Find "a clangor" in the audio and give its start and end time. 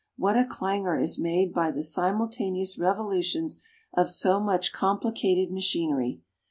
0.35-0.99